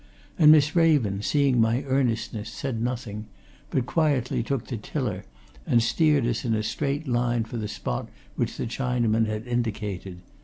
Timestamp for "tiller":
4.77-5.25